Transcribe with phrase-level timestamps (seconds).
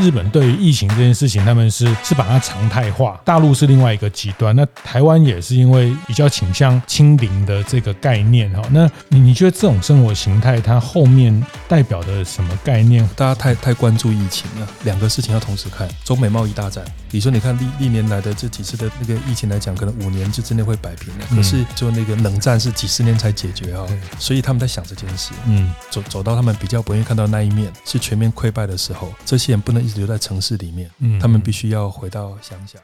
[0.00, 3.20] 日本对于疫情这件事情，他们是是把它常态化。
[3.24, 8.62] 大陆是另外一个极端，那台湾也是因为比较倾向清零的这个概念哈。
[8.70, 13.08] 那你你觉得这种生活形态它后面代表的什么概念？
[13.14, 15.88] 大家太太关注疫情了，两个事情要同时看。
[16.04, 21.24] 中美贸易大战，你说你看历历年来的这几次的那个疫情来讲，可能五年就之内会摆平了。
[21.30, 23.84] 可是就那个冷战是几十年才解决啊，
[24.18, 25.32] 所以他们在想这件事。
[25.46, 30.90] 嗯，走走到他们比较不愿意看到那一面，是全面溃败的时候，这些人不能一直留在城市里面，
[31.20, 32.78] 他们必须要回到乡下。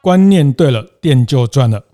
[0.00, 1.84] 观念对了，店就赚了。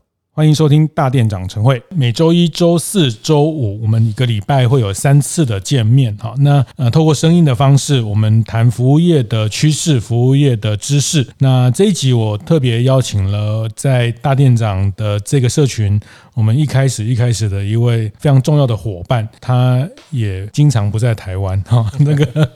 [0.41, 6.17] 欢迎收听大店长晨会，每周一、周四、周五，我们一个礼拜会有三次的见面。
[6.19, 11.29] 好，那呃，透过声音的方式，我们谈服务业的趋势、服务业的知识。
[11.41, 16.01] 那这一集我特别邀请了在大店长的这个社群，
[16.33, 21.63] 我们一开始一开始的一位非常重要的伙伴，他也经常不在台湾。
[21.65, 22.51] 哈，那个。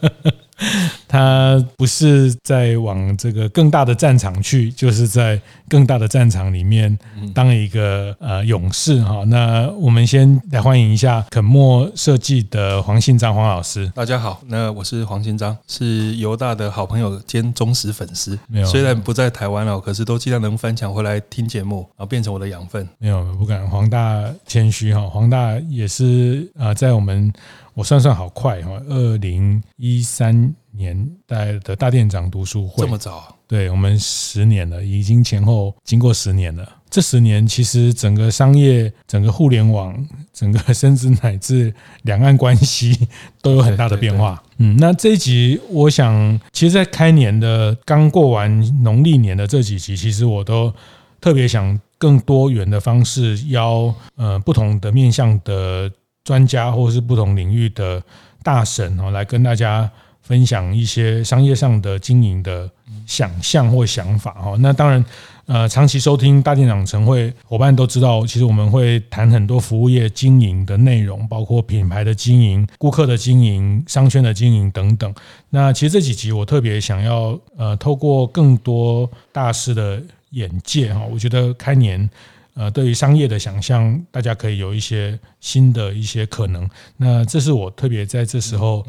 [1.09, 6.97] 他不是在往这个更大的战场去，就是在更大的战场里面
[7.35, 9.25] 当一个呃勇士哈。
[9.27, 13.91] 那我们先来欢迎一下肯墨设计的黄信章黄老师。
[13.95, 18.39] 大家好，那我是黄信章，是犹大的好朋友兼忠实粉丝。
[18.49, 22.89] 没有，虽然不在台湾了，可是都尽量能翻墙回来听节目，然后变成我的养分。
[22.99, 23.69] 没有，不敢。
[23.69, 27.33] 黄大谦虚哈，黄大也是啊，在我们。
[27.75, 33.37] 我算算好快哈，二零一三年带的大店长读书会这么早？
[33.49, 36.67] 对，我们十年了，已经前后经过十年了。
[36.89, 39.93] 这十年其实整个商业、整个互联网、
[40.33, 43.09] 整个甚至乃至两岸关系
[43.43, 44.41] 都有很大的变化。
[44.59, 50.73] 嗯，那这一集我想，其实，在开年的刚过完农历年的这几集，其实我都
[51.21, 55.91] 特别想更多元的方式邀呃不同的面向的。
[56.25, 58.03] 专家或是不同领域的
[58.43, 59.89] 大神哦，来跟大家
[60.23, 62.69] 分享一些商业上的经营的
[63.07, 64.57] 想象或想法哈。
[64.59, 65.05] 那当然，
[65.45, 75.15] 呃，长期收听大店长晨会伙伴都知道，其实我们会谈很多服务业经营的内容，包括品牌的经营、顾客的经营、商圈的经营等等。
[75.51, 82.09] 那其实这几集我特别想要呃，透过更多大师的眼界哈，我觉得开年。
[82.55, 86.69] 呃，对于商业的想象，大家可以有一些新的一些可能。
[86.97, 88.87] 那这是我特别在这时候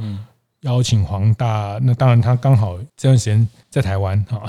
[0.61, 1.79] 邀请黄大。
[1.81, 4.41] 那当然，他刚好这段时间在台湾哈。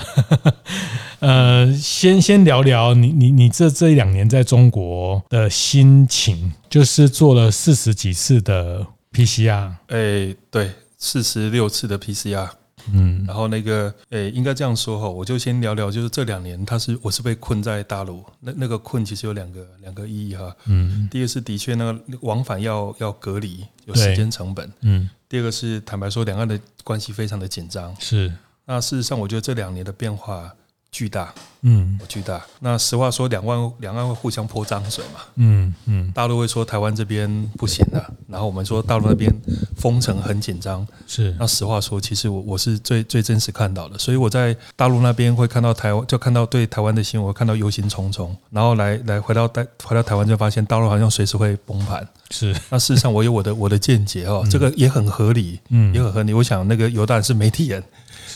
[1.21, 9.73] 呃，先先聊聊你你你这这一两年在中国的心情，就是做了四十几次的 PCR。
[9.89, 12.51] 哎，对，四十六次的 PCR。
[12.93, 28.33] 嗯，然后那个，诶，应该这样说哈，我就先聊聊，就是这两年，他是我是被困在大陆，那那个困其实有两个两个意义哈，嗯，第一个是的确那个往返要要隔离，有时间成本，嗯，第二个是坦白说，两岸的关系非常的紧张，是，
[28.65, 30.53] 那事实上我觉得这两年的变化。
[30.93, 32.41] 巨大，嗯，巨大。
[32.61, 36.11] 那实话说，两岸两岸会互相泼脏水嘛，嗯嗯。
[36.13, 39.31] 大陆会说台湾这边不行了，然后我们说大陆那边
[39.77, 41.37] 封城很紧张，是。
[41.39, 52.57] 那实话说，其实我我是最最真实看到的，所以我在大陆那边会看到台湾，就看到对台湾的新闻，我看到忧心忡忡，然后来来回到台回到台湾就发现大陆好像随时会崩盘，是。
[52.71, 56.33] 那事实上我有我的我的见解哦，这个也很合理，嗯，也很合理。
[56.33, 57.85] 我想那个犹大是媒体人。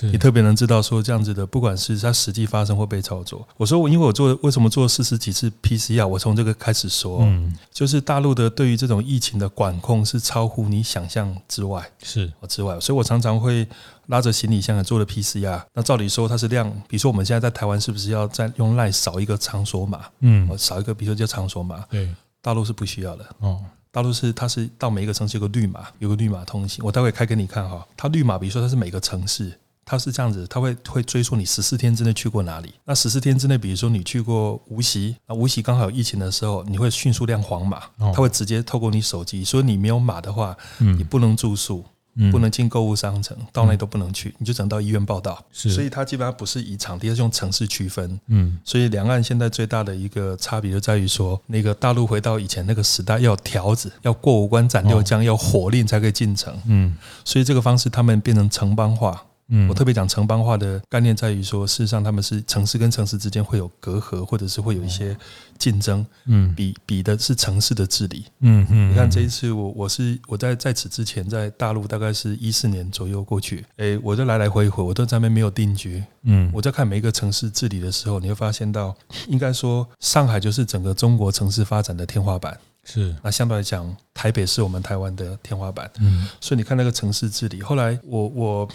[0.03, 3.47] 你特别能知道说这样子的，不管是它实际发生或被操作。
[3.56, 13.66] 我说我因为我做为什么做四十几次 PCR，我从这个开始说，嗯，就是大陆的对于这种疫情的管控是超乎你想象之外，是之外，所以我常常会
[14.06, 15.62] 拉着行李箱做的 PCR。
[15.75, 20.06] 那照理说它是量，比如说我们现在在台湾是不是要再用 LINE 扫一个场所码？
[20.21, 22.09] 嗯，扫一个，比如说叫场所码，对，
[22.41, 23.61] 大陆是不需要的哦。
[23.93, 26.84] 大陆是它是到每一个城市有个绿码，有个绿码通行。
[26.84, 29.53] 我待会开给你看哈，它绿码，比如说它是每个城市。
[29.90, 32.72] 它是这样子，它会会追溯你十四天之内去过哪里。
[32.84, 41.84] 那十四天之内，比如说你去过无锡，那无锡刚好有疫情的时候，你会迅速亮黄码，它会直接透过你手机，所以你没有码的话，你不能住宿，
[42.31, 45.44] 不能进购物商城，到那都不能去，你就只能到医院报到。
[45.50, 48.20] 所以它基本上不是以场地，而是用城市区分。
[48.28, 56.56] 嗯，所以两岸现在最大的一个差别就在于说，那个大陆回到以前那个时代，要条子，要过五关斩六将，要火令才可以进城。
[56.66, 59.25] 嗯，所以这个方式他们变成城邦化。
[59.50, 65.17] 嗯，我特别讲城邦化的概念在于说，事实上他们是城市跟城市之间会有隔阂，或者是会有一些
[65.58, 66.05] 竞争。
[66.26, 68.25] 嗯，比比的是城市的治理。
[68.41, 76.03] 嗯嗯，你看这一次我我是我在在此之前在大陆大概是一四年左右过去，哎，我就来来回回，我都在那边没有定居。
[76.23, 78.96] 嗯，我在看每一个城市治理的时候，你会发现到，
[79.26, 82.56] 应该说上海就是整个中国城市发展的天花板。
[82.82, 85.91] 是，那相对来讲，台北是我们台湾的天花板。
[86.00, 88.69] 嗯，所以你看那个城市治理，后来我我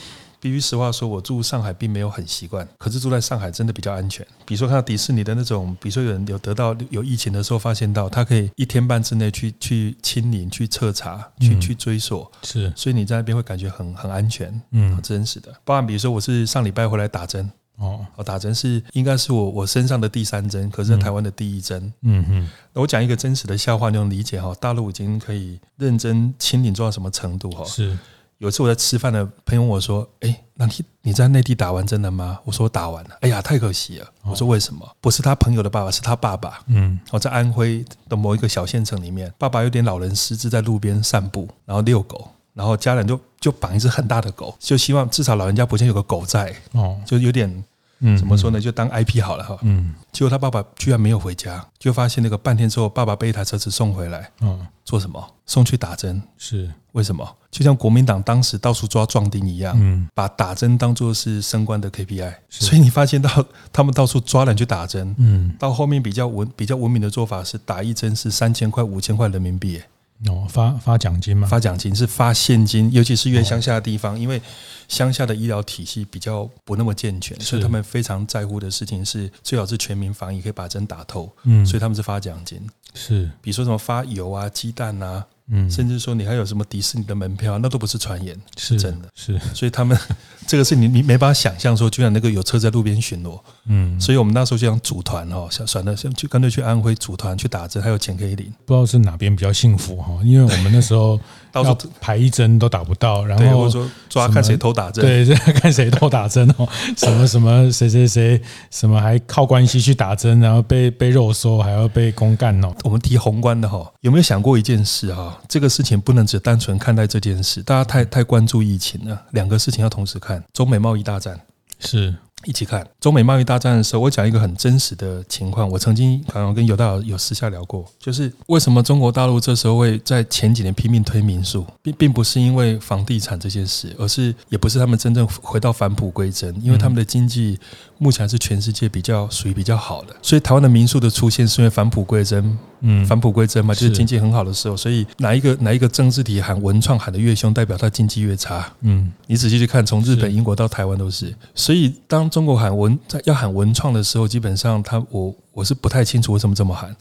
[0.45, 4.23] 必须实话说，我住上海并没有很习惯，可是住在上海真的比较安全。
[4.45, 12.31] 比如说看到迪士尼的那种，比如说有人有得到有疫情的时候，发现到他可以一天半之内去去清零、去彻查、去去追索。
[12.43, 15.51] 是，所以你在那边会感觉很很安全，嗯，很真实的。
[15.63, 17.49] 包含比如说我是上礼拜回来打针。
[17.77, 21.91] 哦，打针是应该是我我身上的第三针，可是在台湾的第一针。
[22.03, 24.55] 嗯哼，那我讲一个真实的笑话，你能理解哈？
[24.61, 27.65] 大陆已经可以认真清零做到什么程度哈？
[27.65, 27.97] 是，
[28.45, 34.07] 有一次我在吃饭的朋友问我说：“哎，那你你在内地打完针了吗？”我说：“我打完了。”哎呀，太可惜了。
[34.21, 34.87] 我说：“为什么？
[35.01, 46.55] 不是他朋友的爸爸，是他爸爸。”嗯，我在安徽的某一个小县城里面，爸爸有点老人失智，在路边散步，然后遛狗，然后家人就就绑一只很大的狗，就希望至少老人家不见有个狗在。
[46.73, 47.63] 哦，就有点。
[47.99, 48.59] 嗯，怎么说呢？
[48.59, 49.57] 就当 IP 好了哈。
[49.61, 54.29] 嗯，结果他爸爸居然没有回家，就发现那个半天之后，爸爸被一台车子送回来。
[54.41, 55.33] 嗯，做什么？
[55.45, 56.21] 送去打针。
[56.37, 57.25] 是为什么？
[57.55, 62.33] 就像国民党当时到处抓壮丁一样，嗯，把打针当做是升官的 KPI。
[62.49, 63.29] 所以你发现到
[63.71, 65.15] 他们到处抓人去打针。
[65.17, 69.81] 嗯，到后面比较文比较文明的做法是打一针是三千块五千块人民币。
[70.27, 71.47] 哦，发发奖金吗？
[71.47, 74.41] 发奖金是发现金，尤其是越乡下的地方，因为
[74.89, 81.31] 乡下的医疗体系比较不那么健全，所以他们非常在乎的事情是最好是全民防疫，可以把针打透。
[81.43, 82.59] 嗯，所以他们是发奖金，
[82.93, 85.25] 是比如说什么发油啊、鸡蛋啊。
[85.51, 89.07] 嗯，甚至说你还有什么迪士尼的门票，那都不是传言，是真的。
[89.15, 89.97] 是，所以他们
[90.47, 93.39] 这个是你你没办法想象说，居然那个有车在路边巡逻。
[93.65, 98.51] 嗯，所以我们那时候就想组团哦，想算了，想去干脆去安徽组团去打针，还有钱可以领。
[98.65, 101.19] 不知道是哪边比较幸福哈，因为我们那时候。
[101.63, 106.67] 到处排一针都打不到，然后说抓看谁偷打针，对，看谁偷打针哦，
[106.97, 112.73] 什么什么谁谁谁，什么还靠关系去打针，然后被被肉搜，还要被公干哦。
[112.83, 115.39] 我们提宏观的哈，有没有想过一件事哈？
[115.47, 120.43] 这个事情不能只单纯看待这件事，大家太太关注疫情了，两个事情要同时看。
[120.53, 121.39] 中美贸易大战
[121.79, 122.13] 是。
[122.45, 125.69] 一起看中美贸易大战的时候，我讲一个很真实的情况。
[125.69, 137.59] 我曾经好像跟尤大有私下聊过，就是为什么中国大陆这时候会在前几年拼命推民宿，并并不是因为房地产这些事，而是也不是他们真正回到返璞归真，因为他们的经济
[137.97, 140.15] 目前是全世界比较属于比较好的。
[140.21, 144.77] 所以台湾的民宿的出现是因为返璞归真，嗯，返璞归真嘛，就是经济很好的时候。
[144.77, 148.71] 所以哪一个哪一个政治体喊文创喊得越凶，代表他经济越差。
[148.81, 151.33] 嗯，你仔细去看，从日本、英国到台湾都是。
[151.55, 156.95] 所以当中国喊文在要喊文创的时候，基本上他我我是不太清楚为什么这么喊。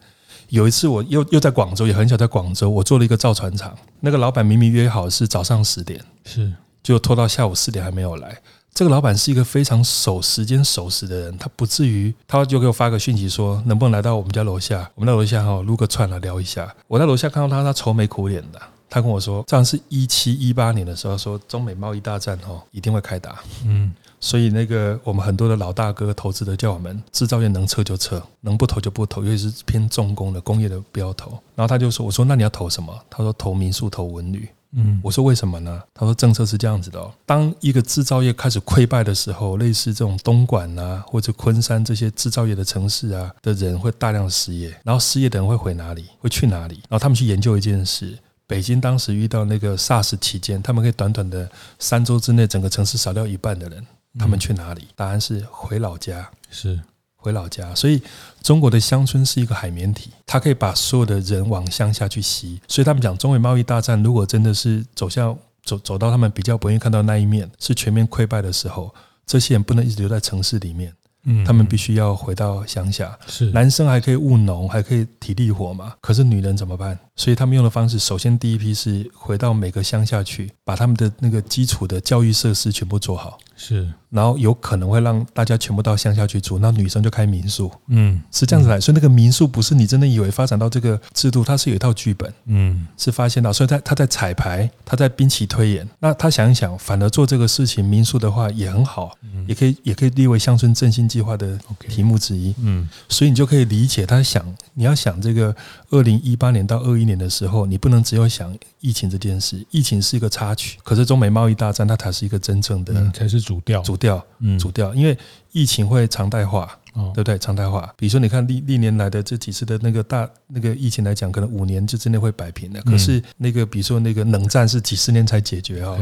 [0.49, 6.53] 有一次我又又在广州，也很巧在广州，我做了一个造船厂，那个老板明明约好是早上十点，是
[6.83, 8.39] 就拖到下午四点还没有来。
[8.75, 16.75] 这个老板是一个非常守时间守时的人，他不至于他就给我发个讯息说能不能来到我们家楼下，我们在楼下哈撸个串了聊一下。
[16.89, 18.61] 我在楼下看到他，他愁眉苦脸的。
[18.91, 23.95] 他跟我说，这样是一七一八年的时候说中美贸易大战哦一定会开打，嗯。
[24.19, 31.31] 所以那个我们很多的老大哥投资的叫我们制造业能撤就撤，能不投就不投，尤其是偏重工的工业的不要投。
[31.55, 35.83] 然后他就说：“我说那你要投什么？”他说：“投民宿，投文旅。”嗯，我说为什么呢？
[35.95, 46.07] 他说政策是这样子的哦，当一个制造业开始溃败的时候，类似这种东莞啊或者昆山这些制造业的城市啊的人会大量失业，然后失业的人会回哪里？
[46.19, 46.75] 会去哪里？
[46.89, 53.87] 然后他们去研究一件事：北京当时遇到那个 SARS 期间，他们可以短短的三周之内，整个城市少掉一半的人。
[54.17, 54.87] 他们去哪里？
[54.95, 56.81] 答案是回老家，是
[57.25, 57.75] 回老家。
[57.75, 58.01] 所以
[58.43, 62.61] 中国的乡村是一个海绵体，它可以把所有的人往乡下去吸。
[62.69, 68.95] 所以他们讲中美贸易大战，如果真的是走向走走到他们比较不愿意看到那一面，是全面溃败的时候，
[69.27, 70.93] 这些人不能一直留在城市里面。
[71.27, 73.19] 嗯，他们必须要回到乡下。
[73.27, 75.95] 是男生还可以务农，还可以体力活嘛？
[76.03, 76.99] 可是女人怎么办？
[77.17, 83.39] 所以他们用的方式，首先第一批是回到每个乡下去，把他们的那个基础的教育设施全部做好。
[83.57, 88.79] 是，然后有可能会让大家全部到乡下去住，那女生就开民宿，嗯，是这样子来。
[88.79, 95.89] 所以那个民宿不是你真的以为发展到这个制度，它是有一套剧本，嗯，是发现到，所以他他在彩排，他在兵棋推演。
[95.99, 99.45] 那他想一想，反而做这个事情，民宿的话也很好，嗯。
[99.49, 101.57] 也可以也可以列为乡村振兴计划的
[101.89, 104.43] 题目之一，嗯，所以你就可以理解他想，
[104.73, 105.55] 你要想这个
[105.91, 113.45] 二零一八年到二一年的时候，你不能只有想疫情这件事，疫情是一个插曲，可是中美贸易大战它才是一个真正的，才是。
[113.45, 114.04] 主调，主调，
[114.39, 115.17] 嗯，主掉，因为
[115.53, 117.39] 疫情会常态化，哦，对不对？
[117.39, 122.83] 常态化，比如说你看历历年来的这几次的那个大那个疫情来讲，可能五年就真的会摆平的。
[122.83, 125.97] 可是那个比如说那个冷战是几十年才解决啊，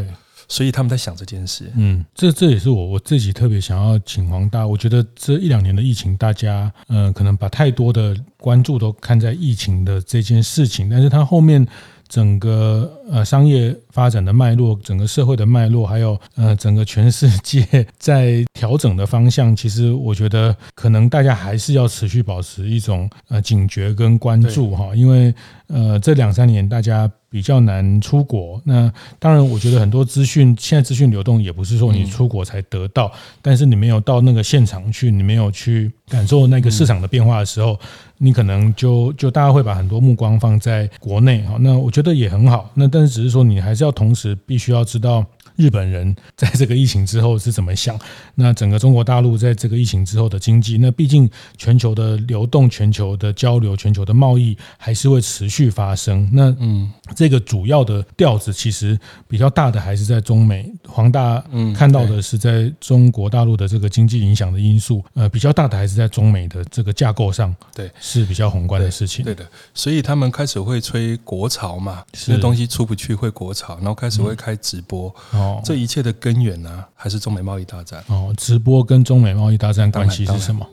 [0.48, 1.70] 所以他们在想这件事。
[1.76, 4.66] 嗯，这这也是我我自己特别想要请黄大。
[4.66, 11.66] 我觉得这一两年的疫情，大家呃可能把太多的关注都看在疫情的这件事情，但是他后面。
[12.12, 17.64] 整个呃商业发展的脉络，整个社会的脉络，还有呃整个全世界
[17.96, 25.34] 在调整的方向，其实我觉得可能大家还是要持续保持一种呃警觉跟关注哈，因为
[25.68, 28.60] 呃这两三年大家比较难出国。
[28.64, 33.10] 那当然，我觉得很多资讯现在资讯流动也不是说你出国才得到，
[33.40, 37.76] 但是你没有到那个现场去，你没有去感受那个市场的变化的时候。
[38.18, 42.70] 你可能就就大家会把很多目光放在国内哈，那我觉得也很好。
[42.74, 47.98] 那但是只是说你还是要同时必须要知道日本人在这个疫情之后是怎么想。
[48.34, 56.28] 那整个中国大陆在这个疫情之后的经济，那毕竟全球的流动、全球的交流、全球的贸易还是会持续发生。
[56.32, 60.72] 那嗯，这个主要的调子其实比较大的还是在中美。
[60.88, 67.54] 黄大嗯看到的是在中国大陆的这个经济影响的因素，呃，比较大的还是在中美的这个架构上。
[67.74, 67.90] 对。
[68.00, 80.66] 是比较宏观的事情，对的，所以他们开始会吹国潮嘛，那东西出不去会国潮，然后开始会开直播，哦，这一切的根源呢、啊，还是中美贸易大战哦，直播跟中美贸易大战关系是什么？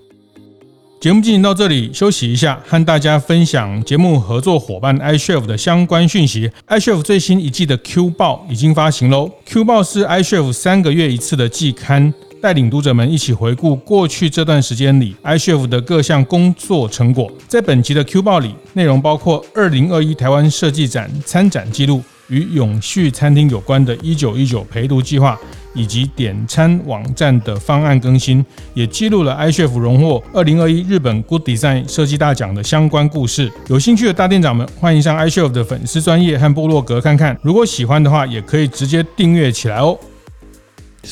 [1.01, 6.51] 节目进行到这里，休息一下，和大家分享节目合作伙伴 iCHEF 的相关讯息。
[6.67, 12.13] iCHEF 最新一季的 Q 报已经发行喽，Q 报是 iCHEF 三个月一次的季刊。
[12.41, 17.29] 带领读者们一起回顾过去这段时间里 iCHEF 的各项工作成果。
[17.49, 25.38] 在本期的 Q 报里，内容包括二零二一台湾设计展参展记录，与永续餐厅有关的“一九一九”陪读计划，
[25.74, 28.43] 以及点餐网站的方案更新，
[28.74, 33.51] 也记录了 iCHEF 荣获二零二一日本 Good Design 设计大奖的相关故事。
[33.67, 37.38] 有兴趣的大店长们，欢迎上 iCHEF 的粉丝专业和部落格看看。
[37.41, 39.98] 如果喜欢的话，也可以直接订阅起来哦。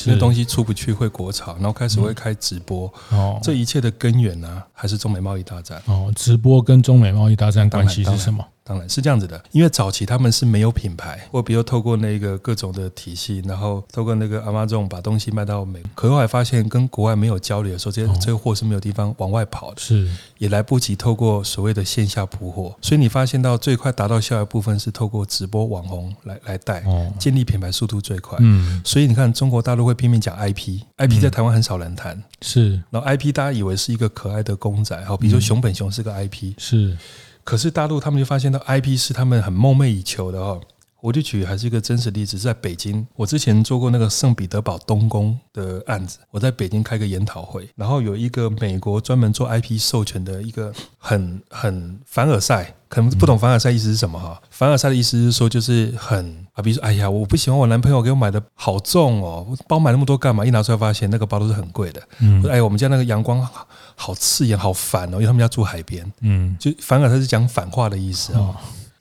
[0.05, 2.93] 那东西出不去会国潮，然后开始会开直播。
[3.09, 5.81] 哦，这一切的根源呢，还是中美贸易大战。
[5.85, 8.45] 哦，直播跟中美贸易大战关系是什么？
[8.67, 20.09] 当然是这样子的，因为早期他们是没有品牌，或比如透过那个各种的体系，然后透过那个 Amazon 把东西卖到美国，可后来发现跟国外没有交流的时候，这些这个货是没有地方往外跑的，是。
[20.37, 26.83] 也来不及透过所谓的线下铺货，所以你发现到最快达到效益部分是透过直播网红来来带，
[27.17, 28.37] 建立品牌速度最快。
[28.41, 36.95] 嗯，所以你看中国大陆会拼命讲 IP，IP 在台湾很少人谈，是，然后 IP 大家以为是一个可爱的公仔，好，比如说熊本熊是个 IP，是。
[37.47, 40.59] 可是大陆他们就发现到 IP 是他们很梦寐以求的哦，
[41.07, 54.41] 我就举还是一个真实例子，在北京，我之前做过那个圣彼得堡东宫的案子，我在北京开个研讨会，然后有一个美国专门做 IP 授权的一个很很凡尔赛，可能不懂凡尔赛意思是什么哈？
[54.49, 60.45] 凡尔赛的意思是说就是很啊，比如说哎呀，我不喜欢我男朋友给我买的好重哦，包买那么多干嘛？
[60.45, 63.47] 一拿出来发现那个包都是很贵的，嗯，哎，我们家那个阳光。
[63.99, 65.13] 好刺眼，好烦哦！
[65.13, 68.55] 因为他们家住海边，嗯，就反而他是讲反话的意思哦。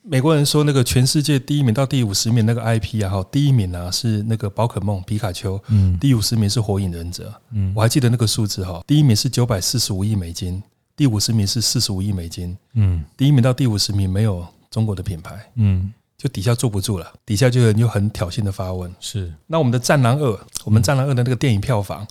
[0.09, 10.63] 美国人说那个全世界第一名到第五十名那个 IP 啊，哈，第一名啊是那个宝可梦皮卡丘，嗯，第五十名是火影忍者，嗯，我还记得那个数字哈，第一名是九百四十五亿美金，
[10.95, 15.91] 第五十名是四十五亿美金，嗯，第一名到第五十名没有中国的品牌，嗯。
[16.17, 20.31] 就底下坐不住了，底下就有人就很挑衅的发问：是那我们的《战狼二》，
[20.65, 22.07] 我们《战狼二》的那个电影票房，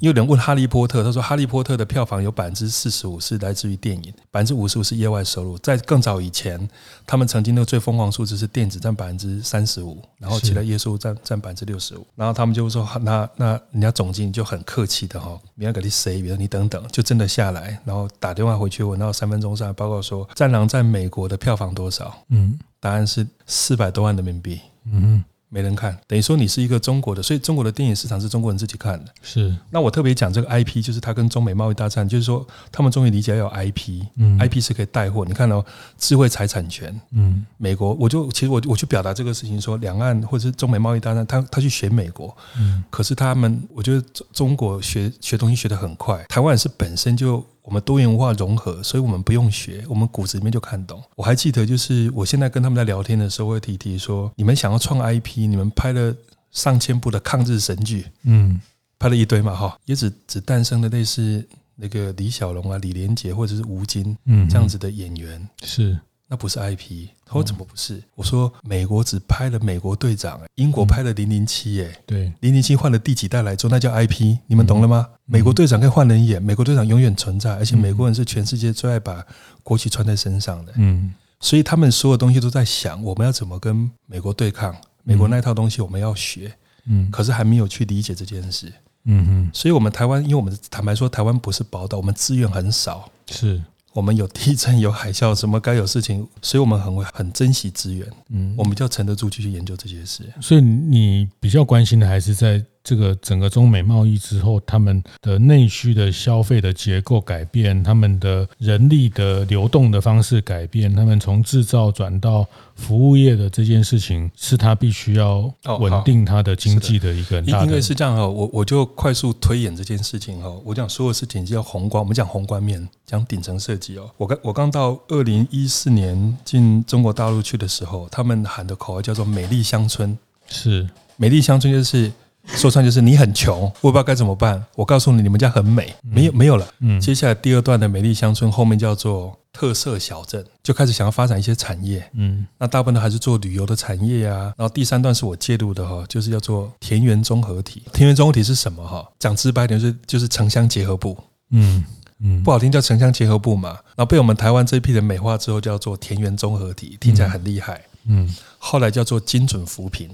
[0.00, 5.58] 有人问《哈利波特》，他说《哈利波特》的票房有百分之四十五是来自于电影，百分之五十五是业外收入。
[5.58, 6.66] 在更早以前，
[7.06, 12.06] 他们曾经那个最疯狂数字是电子占百分之三十五，然后其他业收入占占百分之六十五。
[12.16, 22.16] 然后他们就说：那那人家总经理就很客气的哈，你要给你谁，比如你等等，就真的下来，然后打电话回去问，然后三分钟上来报告说，《战狼》在美国的票房多少？
[22.30, 22.58] 嗯。
[22.82, 24.60] 答案是四百多万人民币。
[24.90, 25.22] 嗯。
[25.54, 29.12] 没人看，等于说你是一个中国的，所以中国的电影市场是中国人自己看的。
[29.20, 35.26] 是，那我特别讲这个 IP，就是它跟中美贸易大战，就是说他们终于理解要 IP，嗯，IP 是可以带货。
[35.26, 35.66] 你看到、哦、
[35.98, 47.44] 智慧财产权，嗯，美国，我就其实我我去表达这个事情说，说两岸或者是中美贸易大战，他他去学美国，嗯，可是他们，我觉得中国学学东西学得很快，台湾人是本身就。
[47.62, 51.02] 我们多元文化融合，所以我们不用学，我们骨子里面就看懂。
[51.14, 56.14] 我还记得，就是我现在跟他们在聊天的时候，会提提说，你们想要创 IP，你们拍了
[56.50, 58.60] 上千部的抗日神剧，嗯，
[58.98, 65.98] 拍了一堆嘛，哈，也只只诞生了类似那个李小龙啊、李连杰或者是吴京，嗯，这样子的演员，是。
[66.32, 67.08] 那不是 IP。
[67.26, 68.02] 他说怎么不是？
[68.14, 75.06] 我说美国只拍了美国队长，英国拍了零零七，哎，对，零零七换了第几代来做，那叫 IP，你们懂了吗？
[75.26, 79.22] 美国队长可以换人演，美国队长永远存在，而且美国人是全世界最爱把
[79.62, 84.74] 国旗穿在身上的，嗯，所以他们所有东西都在想我们要怎么跟美国对抗，
[85.04, 86.50] 美国那套东西我们要学，
[86.86, 88.72] 嗯，可是还没有去理解这件事，
[89.04, 93.62] 嗯哼，所以我们台湾，因为我们坦白说，台湾不是宝岛，我们资源很少，是。
[93.92, 98.06] 我们有地震，有海啸，什么该有事情，所以我们很会很珍惜资源。
[98.30, 100.24] 嗯，我们就要沉得住继续研究这些事。
[100.40, 102.64] 所以你比较关心的还是在。
[102.84, 117.66] 这个整个中美贸易之后，他们的内需的消费的结构改变，他们的人力的流动的方式改变，他们从制造转到服务业的这件事情，是他必须要稳定他的经济的一个很大的。
[117.66, 120.52] 因为是这样哈，我我就快速推演这件事情哈。
[120.64, 124.10] 我讲所有事情叫宏观，我们讲宏观面，讲顶层设计哦。
[124.16, 132.10] 我刚我刚到二零一四年进中国大陆去的时候，他们喊的口号叫做“美丽乡村”，是美丽乡村就是。
[132.46, 134.62] 说穿就是你很穷，我不知道该怎么办。
[134.74, 136.66] 我告诉你，你们家很美，没有没有了。
[136.80, 142.08] 嗯，接下来第二段的美丽乡村后面叫做特色小镇，就开始想要发展一些产业。
[142.14, 144.52] 嗯，那大部分都还是做旅游的产业啊。
[144.56, 147.82] 然后第三段是我介入的哈，就是叫做田园综合体。
[147.92, 149.08] 田园综合体是什么哈？
[149.18, 151.16] 讲直白点就是就是城乡结合部。
[151.50, 151.84] 嗯
[152.18, 153.70] 嗯，不好听叫城乡结合部嘛。
[153.94, 157.80] 然后被我们台湾这一批人美化之后，叫做田园综合体，听起来很厉害。
[158.06, 160.10] 嗯，后来叫做精准扶贫。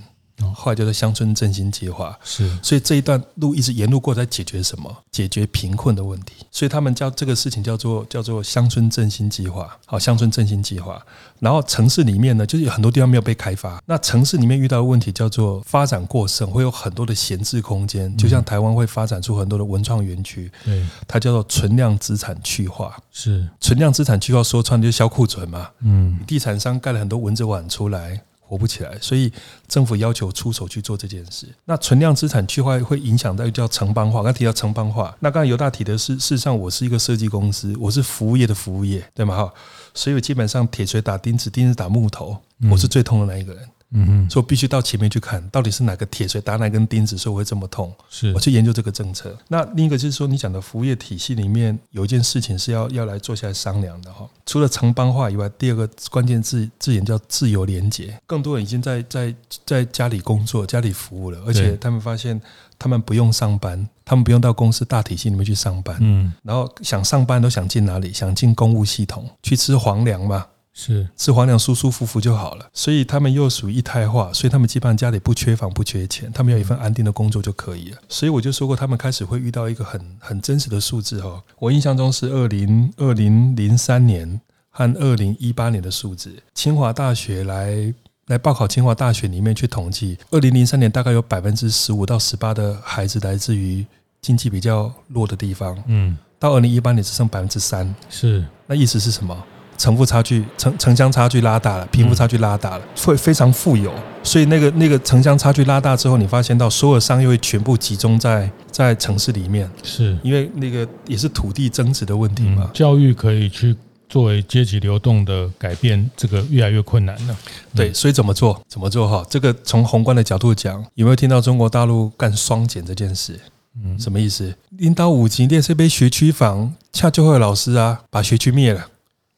[0.54, 4.95] 后来叫做乡村振兴计划，是，所以这一段路一直沿路过，在解决什么？
[5.11, 6.47] 解决贫困的问题。
[6.50, 9.76] 所以他们叫这个事情叫做叫做乡村振兴计划。
[9.87, 11.00] 好，乡村振兴计划。
[11.40, 13.83] 然后城市里面呢，就是有很多地方没有被开发。
[13.87, 18.16] 那城市里面遇到的问题叫做发展过剩，会有很多的闲置空间。
[18.16, 22.97] 就像台湾会发展出很多的文创园区，对，它叫做存量资产去化。
[23.12, 25.68] 是，存量资产去化说穿就是消库存嘛。
[25.80, 28.21] 嗯，地产商盖了很多蚊子碗出来。
[28.49, 29.31] 活不起来，所以
[29.69, 31.47] 政府要求出手去做这件事。
[31.67, 34.23] 那存量资产去化会影响到叫城邦化。
[34.23, 39.37] 刚提到城邦化，那刚才尤大提的是，事实上我是一个设计公司，我是服务业的服务业，对吗？
[39.37, 39.52] 哈，
[39.93, 42.38] 所以我基本上铁锤打钉子，钉子打木头，
[42.71, 43.62] 我是最痛的那一个人。
[43.62, 43.69] 嗯
[44.07, 47.90] 哼，所以我必须到前面去看，到底是哪个铁锤打哪根钉子，所以我会这么痛。
[48.11, 49.35] 是，我去研究这个政策。
[49.49, 54.28] 那另一个就是说，你讲的服务业体系里面有一件事情是要要来坐下来商量的哈。
[54.45, 58.15] 除了城邦化以外，第二个关键字字眼叫自由连结。
[58.26, 59.34] 更多人已经在在
[59.65, 62.39] 在家里工作、家里服务了，而且他们发现
[62.78, 65.97] 他们不用上班，他们不用到公司大体系里面去上班。
[66.00, 68.12] 嗯，然后想上班都想进哪里？
[68.12, 70.47] 想进公务系统去吃皇粮嘛。
[70.78, 71.08] 是。
[71.17, 77.99] 吃皇粮舒舒服服就好了，所以他们又属于一胎化，所以他们基本上家里不缺房不缺钱，他们有一份安定的工作就可以了。
[78.08, 86.32] 所以我就说过，他们开始会遇到一个很很真实的数字哈，我印象中是二零二零零三年和二零一八年的数字。
[86.54, 87.93] 清华大学来
[88.28, 93.84] 来报考清华大学里面去统计，二零零三年大概有百分之十五到十八的孩子来自于
[94.23, 98.45] 经济比较弱的地方，嗯，到二零一八年只剩百分之三，是。
[98.67, 99.36] 那意思是什么？
[99.78, 103.91] 城富差距、城城乡差距拉大了，贫富差距拉大了，会非常富有。
[104.25, 112.71] 所以那个那个城乡差距拉大之后，你发现到所有商业会全部集中在在城市里面，是因为那个也是土地增值的问题嘛。
[112.75, 113.75] 教育可以去
[114.08, 117.36] 作为阶级流动的改变，这个越来越困难了。
[117.75, 118.60] 对，所以怎么做？
[118.69, 119.08] 怎么做？
[119.08, 123.38] 哈，这个从宏观的角度讲，有没有听到中国大陆干双减这件事？
[123.84, 124.52] 嗯，什么意思？
[124.71, 128.88] 领导五级列这边学区房，恰就会有老师啊，把学区灭了。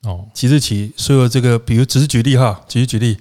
[0.03, 3.19] 哦，即日起，所有这个，比如只是举例哈，只是举例，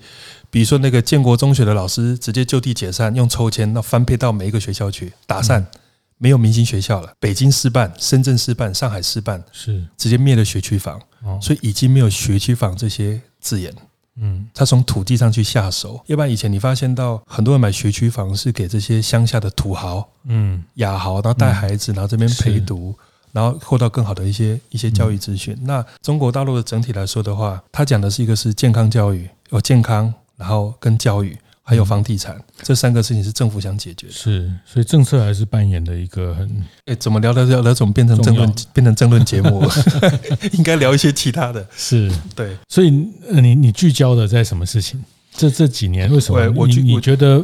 [0.49, 5.67] 比如说那个建国中学的老师直接就地解散，用抽签，那分配到每一个学校去打散，
[6.17, 7.13] 没有明星学校了。
[7.19, 9.85] 北京师办，深圳师办，上海师办，是。
[9.97, 11.01] 直接灭了学区房，
[11.41, 13.73] 所以已经没有学区房这些字眼。
[14.21, 22.97] 嗯，他从土地上去下手，要不然以前你发现到很多人买学区房是给这些乡下的土豪，嗯，雅豪，然后带孩子，然后这边陪读。
[23.31, 25.57] 然后获到更好的一些一些教育资讯。
[25.63, 34.13] 那中国大陆的整体来说的话，他讲的是一个是健康教育，有健康，然后跟教育，还有房地产这三个事情是政府想解决的。
[34.13, 36.65] 是，所以政策还是扮演的一个很……
[36.85, 39.63] 哎，怎么聊聊聊聊，怎么变成争论，变成争论节目？
[40.53, 41.65] 应该聊一些其他的。
[41.75, 45.03] 是对，所以你你聚焦的在什么事情？
[45.31, 46.51] 这这几年为什么？
[46.55, 47.43] 我你你觉得？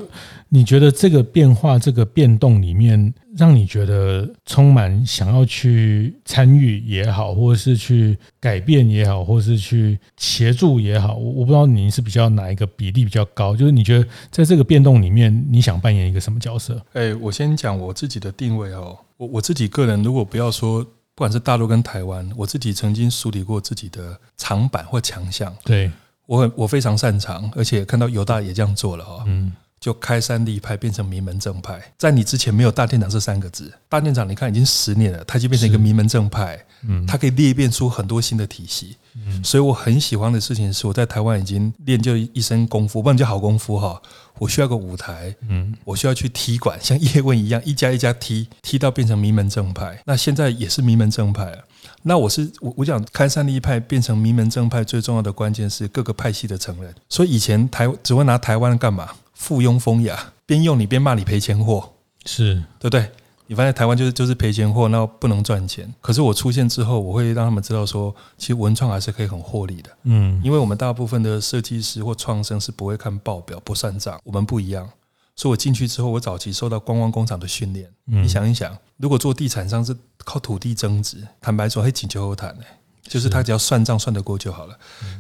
[0.56, 16.82] 你觉得这个变化、这个变动里面，让你觉得充满想要去参与也好，或者是去改变也好，或者是去协助也好，我我不知道你是比较哪一个比例比较高，就是你觉得在这个变动里面，你想扮演一个什么角色？
[16.94, 25.54] 哎，我先讲我自己的定位哦，我我自己个人，如果不要说，不管是大陆跟台湾，我自己曾经梳理过自己的长板或强项。
[25.66, 25.92] 对。
[26.28, 29.26] 我很我非常擅长，而且看到犹大也这样做了哈。
[29.28, 29.52] 嗯。
[29.86, 31.80] 就开山立派，变成名门正派。
[31.96, 36.60] 在你之前没有大店长这三个字，大店长你看已经十年了，他就变成一个名门正派。
[36.88, 38.98] 嗯，他可以裂变出很多新的体系。
[39.14, 44.02] 嗯，所以我很喜欢的事情是，我在台湾已经练就一身功夫，不然叫好功夫哈。
[44.40, 50.02] 我需要个舞台，嗯，我需要去踢馆，像叶问一样一家一家踢，踢到变成名门正派。
[50.08, 51.60] 那现在也是名门正派了。
[52.02, 56.92] 那我是我我讲开山立派变成名门正派，最重要的关键是各个派系的承认。
[57.08, 59.08] 所以以前台只会拿台湾干嘛？
[59.36, 61.94] 附庸风雅，边用你边骂你赔钱货，
[62.26, 63.12] 是对不对？
[63.48, 65.94] 你发现台湾就是就是赔钱货，那不能赚钱。
[66.02, 69.90] 可是我出现之后，我会让他们知道说，其实文创还是可以很获利的。
[70.06, 74.90] 嗯，因为我们大部分的设计师或创生是不会看报表、不算账，我们不一样。
[75.36, 77.88] 所以我进去之后，我早期受到观光工厂的训练。
[78.08, 82.64] 嗯，你想一想，如果做地产商是靠土地增值，坦白说，还请求后谈呢。
[83.08, 84.78] 就是他只要算账算得过就好了，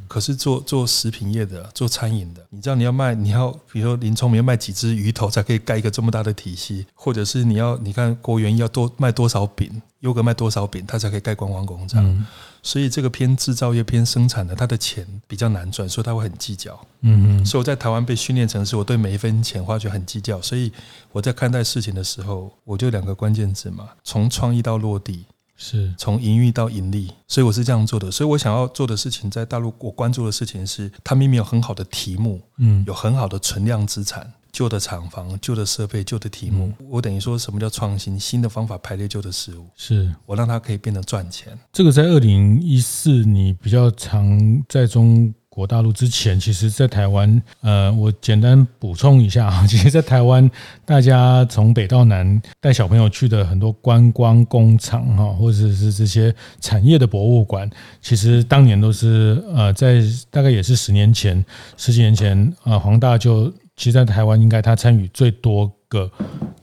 [0.07, 12.25] 可是做做食品业的、做餐饮的，你知道你要卖，你要比如说林聪明要卖几只鱼头才可以盖一个这么大的体系，或者是你要你看国元要多卖多少饼，优格卖多少饼，他才可以盖观光工厂。
[12.63, 16.73] 所以这个偏制造业、偏生产的，他的钱比较难赚，所以他会很计较。
[17.01, 17.45] 嗯嗯。
[17.45, 20.41] 所以我在台湾被训练成是，我对每一分钱花去很计较。
[20.41, 20.71] 所以
[21.11, 25.25] 我在看待事情的时候，我就两个关键字嘛，从创意到落地。
[25.55, 28.11] 是从营运到盈利，所以我是这样做的。
[28.11, 38.19] 所以我想要做的事情，在大陆我关注的事情是，它明明有很好的题目，嗯，有很好的存量资产，旧的厂房、旧的设备、旧的题目，我等于说什么叫创新？
[38.19, 41.57] 新的方法排列旧的事物，是我让它可以变得赚钱。
[41.71, 45.33] 这个在二零一四，你比较常在中。
[45.55, 50.51] 国大陆之前，其实，在台湾，呃，我简单补充一下啊， 其实，在台湾，
[50.83, 57.69] 大家从北到南带小朋友去的很多观光工厂哈，或者是这些产业的博物馆，
[58.01, 61.43] 其实当年都是呃，在大概也是十年前、
[61.77, 66.11] 十几年前，呃，黄大就其实，在台湾应该他参与最多个。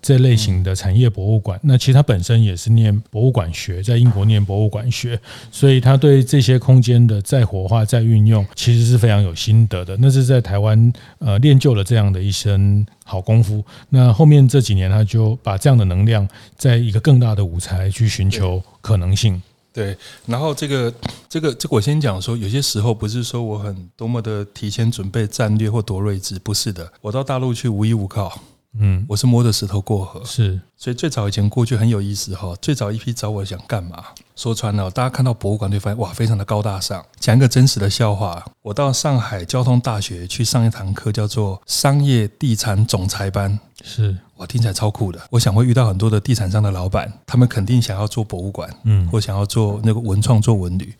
[0.04, 5.16] 这类型的产业博物馆，那其实他本身也是念博物馆学，在英国念博物馆学，
[5.52, 9.96] 所以他对这些空间的再活化、再运用，其实是非常有心得的。
[10.00, 13.64] 那是在台湾呃练就了这样的一身好功夫。
[13.90, 19.40] 那后面这几年，他就把这样的能量，在一个更大的舞台去寻求可能性。
[19.72, 20.92] 对，然后这个
[21.28, 28.36] 这个这个，我先讲说，有些时候不是说我很多么的提前准备战略或多睿智，不是的，我到大陆去无依无靠。
[28.78, 32.54] 嗯，我是摸着石头过河，是，所以最早以前过去很有意思哈。
[32.60, 34.02] 最早一批找我想干嘛？
[34.34, 37.04] 说穿了，大家看到博物馆就发现哇，非常的高大上。
[37.20, 45.20] 讲一个真实的笑话，我到上海交通大学去上一堂课，叫做商业地产总裁班，是，哇，听起来超酷的。
[45.30, 50.94] 我想会遇到很多的地产商的老板，他们肯定想要做博物馆，嗯，或想要做那个文创、做文旅。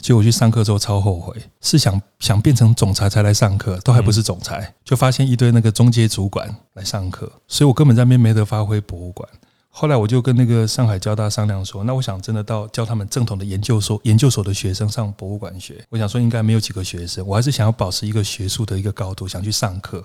[0.00, 9.28] 结果去上课之后超后悔，是想想变成总裁才来上课，都还不是总裁，就发现一堆那个中阶主管来上课，所以我根本在那边没得发挥博物馆。
[9.72, 20.04] 后来我就跟那个上海交大商量说，那我想真的到教他们正统的研究所，研究所的学生上博物馆学，我想说应该没有几个学生，我还是想要保持一个学术的一个高度，想去上课。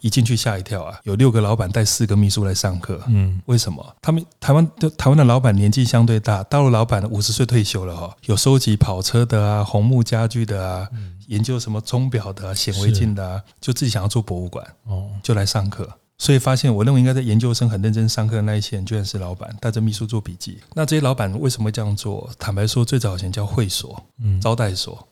[0.00, 0.98] 一进去吓一跳啊！
[1.04, 3.00] 有六个老板带四个秘书来上课。
[3.08, 3.94] 嗯，为什么？
[4.00, 8.16] 他们台湾的台湾的老板年纪相对大，大陆老板五十岁退休了哈。
[8.26, 10.88] 有收集跑车的啊，红木家具的啊，
[11.28, 15.88] 研究什么钟表的啊，显微镜的啊，就自己想要做博物馆哦，就来上课。
[16.18, 20.58] 所以发现，我认为应该在研究生很认真上课的那一些人，居然是老板带着秘书做笔记。
[20.74, 22.28] 那这些老板为什么会这样做？
[22.38, 25.06] 坦白说，最早以前叫会所，嗯，招待所，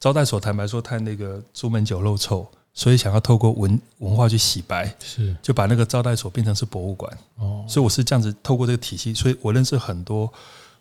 [0.00, 0.40] 招待所。
[0.40, 2.50] 坦白说，太那个朱门酒肉臭。
[2.74, 7.18] 所以想要透过文文化去洗白，是就把那个招待所变成是博物馆。
[7.36, 10.30] 哦，所以我是这样子透过这个体系，所以我认识很多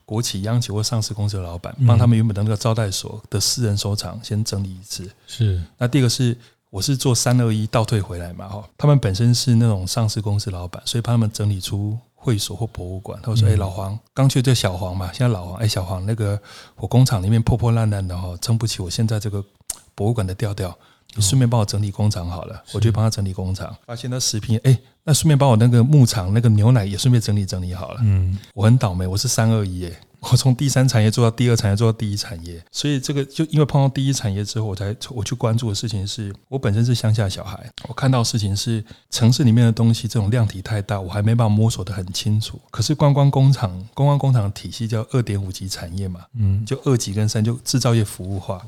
[0.03, 5.07] 国企、央企或上市公司的老板，帮他们原本的那个招待所的私人收藏先整理一次。
[5.27, 6.35] 是，那第二个是
[6.71, 13.19] 我是做三二一倒退回来嘛，哈，他们本身是那种上市公司老板，所以帮他们整理出会所或博物馆。
[13.21, 16.41] 他说：“哎，老黄，刚去这小黄嘛，现在老黄，哎，小黄，那个
[16.75, 19.45] 我工厂里面破破烂烂的哈，撑不起我现在这个
[19.93, 20.75] 博物馆的调调。”
[21.15, 23.75] 你顺便帮我整理工厂好了，我就帮他整理工厂。
[23.85, 27.99] 发现那食品，哎，那顺便把我那个牧场那个牛奶也顺便整理整理好了。
[28.03, 32.63] 嗯，我很倒霉，我是三二一耶，我从第三产业做到第二产业，做到第一产业。
[32.71, 42.59] 所以这个就因为碰到第一产业之后，我才我去关注的事情是，我本身是乡下小孩，我看到事情是城市里面的东西这种量体太大，我还没办法摸索得很清楚。
[42.71, 48.59] 可是观光工厂，观光工厂的体系叫二点五级产业嘛，嗯，就二级跟三就制造业服务化。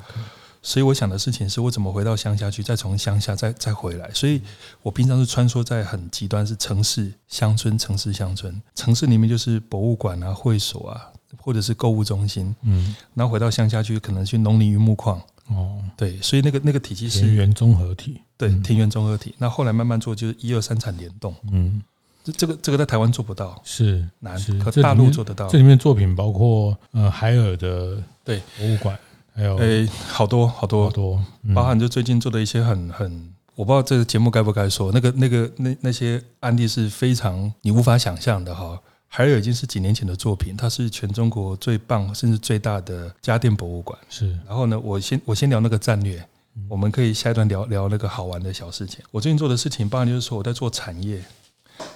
[0.66, 4.10] 所以我想的事情是我怎么回到乡下去，再从乡下再再回来。
[4.16, 4.42] 所以
[4.82, 8.60] 我平常是穿梭在很极端，是城市、乡村、城市、乡村。
[8.74, 12.54] 城市里面就是博物馆啊、会所啊，或者是购物中心。
[12.64, 19.36] 嗯，然后回到乡下去，可能去农林渔牧矿，哦，对，所以那个那个体系是田园综合体，对，田园综合体。
[19.38, 21.36] 那后来慢慢做，就是一二三产联动。
[21.52, 21.80] 嗯，
[22.24, 25.48] 这这个这个在台湾做不到，是难，可大陆做得到。
[25.48, 28.98] 这里面作品包括呃海尔的对博物馆，
[29.36, 31.22] 还有诶好多好多好多，
[31.54, 33.34] 包含就最近做的一些很很。
[33.56, 38.78] 我不知道这个节目该不该说，那个、那个、那那些案例是非常你无法想象的哈。
[39.08, 43.98] 海尔已经是几年前的作品，它是全中国最棒甚至最大的家电博物馆。
[44.10, 46.22] 是，然后呢，我先我先聊那个战略，
[46.68, 49.00] 我们可以下一段聊聊那个好玩的小事情。
[49.10, 51.24] 我最近做的事情，包含就是说我在做产业，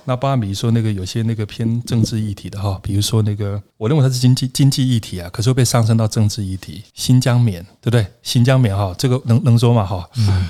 [0.06, 6.84] 那包含比如说那个有些那个偏政治议题的哈，比如说那个我认为它是经济经济议题啊，可是会被上升到政治议题。
[6.94, 8.06] 新疆棉，对不对？
[8.22, 9.86] 新疆棉哈，这个能能说吗？
[9.86, 10.10] 哈。
[10.18, 10.48] 嗯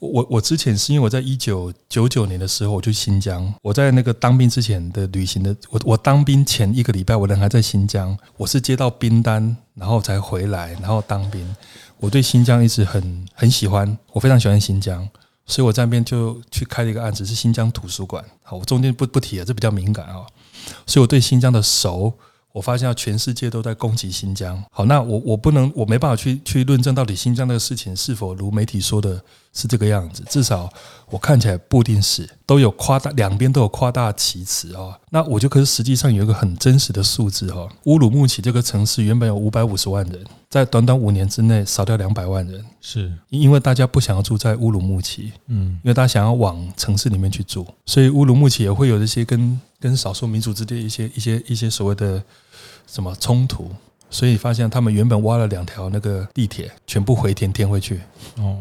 [0.00, 11.46] 我我之前是因为我在一九九九年的时候我去新疆，我在那个当兵之前的旅行的，我我当兵前一个礼拜我人还在新疆，我是接到兵单然后才回来，然后当兵。
[11.98, 15.06] 我对新疆一直很很喜欢，我非常喜欢新疆，
[15.50, 18.24] 所以我在那边就去开了一个案子，是新疆图书馆。
[18.42, 20.24] 好，我中间不不提了，这比较敏感啊，
[20.86, 22.14] 所以我对新疆的熟。
[22.52, 24.60] 我发现全世界都在攻击新疆。
[24.72, 30.22] 好，那我我不能，我没办法去去论证到底新疆那个事情是否如媒体说的是这个样子。
[30.28, 30.72] 至少
[31.08, 34.94] 我看起来不一定是，都有夸大，两边都有夸大其词哦。
[35.10, 37.68] 那我就可是实际上有一个很真实的数字哈。
[37.84, 49.60] 乌鲁木齐这个城市原本有五百五十万人，在短短五年之内少掉两百万人，是因为大家不想要住在乌鲁木齐，嗯，因为大家想要往城市里面去住，所以乌鲁木齐也会有这些跟。
[49.80, 52.22] 跟少数民族之间一些一些一些所谓的
[52.86, 53.70] 什么冲突，
[54.10, 57.98] 所以发现他们原本挖了两条那个地铁，全部回填填回去。
[58.36, 58.58] 哦，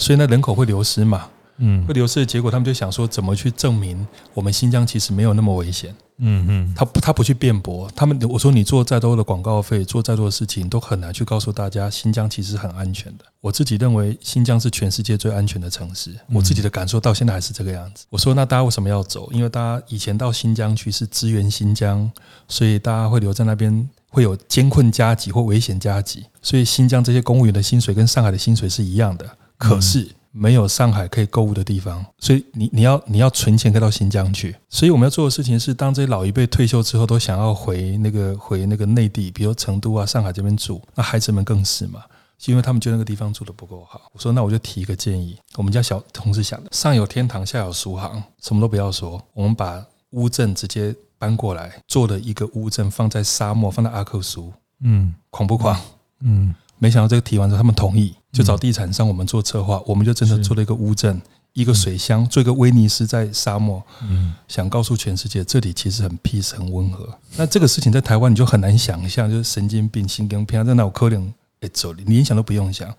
[0.00, 1.28] 所以那人口会流失嘛？
[1.62, 5.94] 嗯，会流失的结果，他们就想说怎么去证明我们新疆其实没有那么危险？
[6.16, 13.24] 嗯嗯，他不他不去辩驳，他们我说你做再多的广告费，做再多的事情，都很难去告诉大家新疆其实很安全的。
[13.42, 18.06] 我自己认为新疆是全世界最安全的城市，我自己的感受到现在还是这个样子。
[18.08, 19.30] 我说那大家为什么要走？
[19.30, 22.10] 因为大家以前到新疆去是支援新疆，
[22.48, 29.28] 所以大家会留在那边，会有艰困加急或危险加急，所以新疆这些公务员的薪水跟上海的薪水是一样的。
[29.60, 30.08] 可是。
[30.32, 34.54] 没有上海可以购物的地方，所以你你要你要存钱，可以到新疆去。
[34.68, 42.04] 所以我们要做的事情是，当这些老一辈退休之后，都想要回那个回那个内地，比如成都啊、上海这边住，那孩子们更是嘛，
[42.46, 44.02] 因为他们觉得那个地方住的不够好。
[44.12, 54.52] 我说，那我就提一个建议，我们家小同事想的，上有天堂，下有苏杭，什么都不要说，我们把乌镇直接搬过来，做了一个乌镇，放在沙漠，放在阿克苏，
[54.84, 55.76] 嗯，狂不狂？
[56.20, 56.54] 嗯。
[56.80, 61.20] 没想到这个提完之后，他们同意，就找地产商我们做策划，我们就真的做了一个乌镇，
[61.52, 63.82] 一个水乡，做一个威尼斯在沙漠。
[64.08, 67.06] 嗯，想告诉全世界，这里其实很 peace，很温和。
[67.36, 72.92] 那这个事情在台湾你就很难想象，就是神经病、心梗偏，在那我可能哎走，你连想都不用想。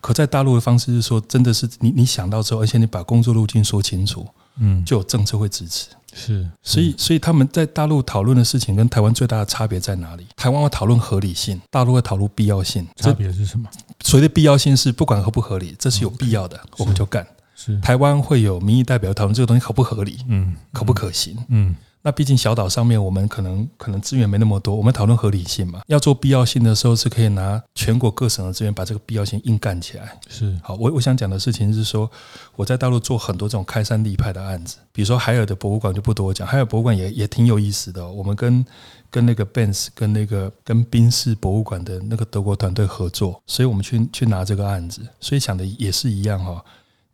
[0.00, 4.26] 可在大陆的方式是说，真的是你你想到之后，而且你把工作路径说清楚，
[4.58, 5.88] 嗯，就有政策会支持。
[6.18, 10.26] 是，所以，所以他们在大陆讨论的事情跟台湾最大的差别在哪里？
[10.36, 12.86] 台湾会讨论合理性，大陆会讨论必要性。
[12.96, 13.68] 差别是什么？
[14.04, 17.26] 所谓的必要性是不管合不合理，这是有必要的，我们就干。
[17.54, 21.74] 是，台湾会有民意代表讨论这个东西合不合理，嗯，可不可行，嗯。
[22.08, 25.82] 那毕竟小岛上面，我们可能可能资源没那么多，我们讨论合理性嘛。
[25.88, 30.18] 要做必要性的时候，是可以拿全国各省的资源把这个必要性硬干起来。
[30.26, 32.10] 是好，我我想讲的事情是说，
[32.56, 38.10] 我在大陆做很多这种开山立派的案子，比如说海尔的博物馆就不多讲，海尔博物馆也也挺有意思的哦。
[38.10, 38.64] 我们跟
[39.10, 46.64] 跟那个 Benz 跟那个跟宾士博物馆的那个德国团队合作，所以我们去去拿这个案子，所以想的也是一样哈、哦。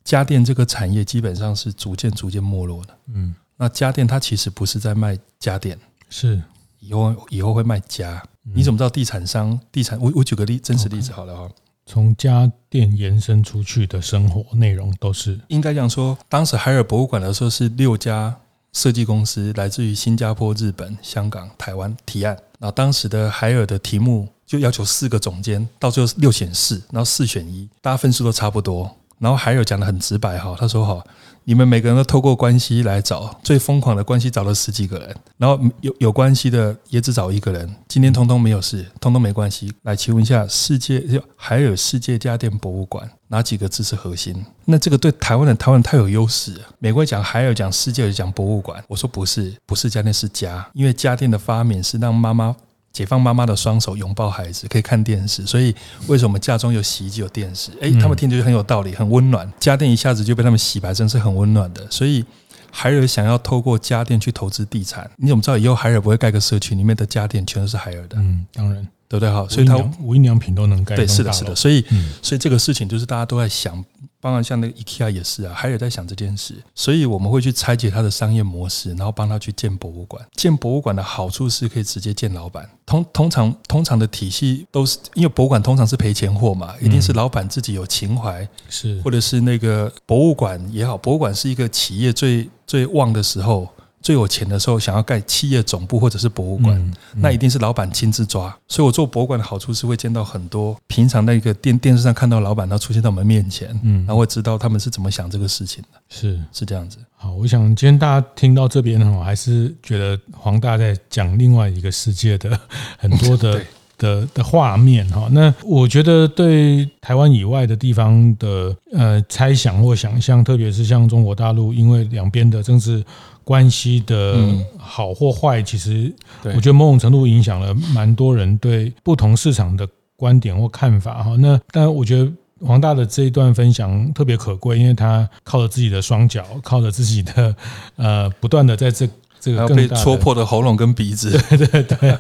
[0.05, 2.97] 家电这个产业基本上是逐渐逐渐没落的。
[3.13, 3.35] 嗯。
[3.57, 6.43] 那家电它其实不是在卖家电，是
[6.81, 8.23] 以后以后会卖家。
[8.43, 9.59] 你怎么知道地产商？
[9.73, 11.49] 地产我我举个例真实例子好了哈。
[11.87, 16.17] 从家电延伸出去的生活内容都是应该这样说。
[16.29, 18.35] 当时海尔博物馆的时候是六家
[18.73, 22.35] 设计公司，来自于新加坡、日本、香港、台湾提案。
[22.59, 28.97] 然后当时的海尔的题目就要求四个总监，到最后六选四，然后四选一，大家分数都差不多。
[29.25, 31.03] 然后海尔讲得很直白哈，他说哈。
[31.47, 37.71] 你们每个人都透过关系来找，最疯狂的关系找了十几个人，然后有有关系的也只找一个人。
[37.87, 39.71] 今天通通没有事，通通没关系。
[39.83, 44.43] 来，请问一下，世界就海尔世界家电博物馆哪几个字是核心？
[44.65, 46.59] 那这个对台湾人，台湾人太有优势。
[46.79, 48.83] 美国讲海尔，讲世界，讲博物馆。
[48.89, 52.57] 我说不是，不是家电是家，因为家电的发明是让妈妈。
[52.95, 55.45] 解放妈妈的双手，拥抱孩子，可以看电视。
[55.45, 55.75] 所以
[56.07, 57.73] 为什么家中有洗衣机、有电视？
[57.83, 59.53] 哎，他们听着就很有道理，很温暖。
[59.61, 61.87] 家电一下子就被他们洗白，真是很温暖的。
[61.91, 62.25] 所以
[62.71, 68.17] 海尔想要透过家电去投资地产，你怎么知道以后海尔不会盖个社区，里面的家电全都是海尔的？
[68.17, 68.89] 嗯，当然。
[69.07, 69.31] 对不对？
[69.31, 71.55] 哈，所以他无印良品都能盖，对，是的，是的。
[71.55, 73.85] 所以，嗯、所以这个事情就是大家都在想。
[74.25, 80.27] 当然，像那个 IKEA 也是啊，还有在想这件事，所以我们会去拆解它的商业模式，然后帮他去建博物馆。
[80.35, 82.67] 建博物馆的好处是可以直接见老板。
[82.87, 93.69] 通通常通常的体系都是因为博物馆通常是赔钱货嘛，一定是老板自己有情怀，是或者是那个博物馆也好，博物馆是一个企业最最旺的时候。
[94.05, 98.55] 最有钱的时候，想要盖企业总部或者是博物馆，嗯嗯、那一定是老板亲自抓。
[98.69, 105.99] 所以我做博物馆的好处是会见到很多平常那个电电视上看到老板，他出现在我们面前，嗯，然后会知道他们是怎么想这个事情的。
[106.11, 106.99] 是是这样子。
[107.17, 112.61] 好，我想今天大家听到这边呢，我还是觉得黄大在讲另外一个世界的
[112.99, 113.59] 很多的。
[113.97, 123.03] 的的画面哈，那我觉得对台湾以外的地方的呃猜想或想象，特别是像中国大陆，因为两边的政治
[123.45, 124.37] 关系的
[124.77, 126.13] 好或坏，其实
[126.45, 131.37] 我觉得某种程度影响了蛮多人对不同市场的观点或看法哈。
[131.37, 137.55] 那但我觉得黄大的这一段分享特别可贵，因为他靠着自己的双脚，靠着自己的
[137.97, 139.09] 呃不断的在这。
[139.45, 142.19] 这个更被戳破的喉咙跟鼻子， 对 对对，